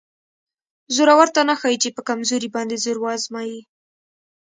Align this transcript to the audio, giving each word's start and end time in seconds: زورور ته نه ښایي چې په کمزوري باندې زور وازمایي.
زورور 0.95 1.27
ته 1.35 1.41
نه 1.49 1.55
ښایي 1.59 1.77
چې 1.83 1.89
په 1.95 2.01
کمزوري 2.09 2.49
باندې 2.55 2.81
زور 2.83 2.97
وازمایي. 3.01 3.59